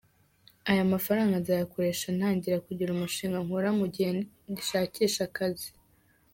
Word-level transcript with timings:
Aya 0.71 0.91
mafaranga 0.93 1.35
nzayakoresha 1.41 2.07
ntangira 2.17 2.57
kugira 2.67 2.89
umushinga 2.91 3.37
nkora, 3.45 3.69
mu 3.79 3.85
gihe 3.93 4.09
ngishakisha 4.49 5.21
akazi. 5.29 5.69